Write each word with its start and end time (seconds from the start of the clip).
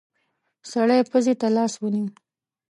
سړی 0.71 0.99
پزې 1.11 1.33
ته 1.41 1.47
لاس 1.55 1.73
ونيو. 1.77 2.07